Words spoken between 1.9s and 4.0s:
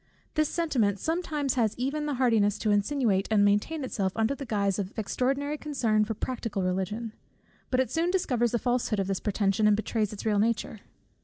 the hardiness to insinuate and maintain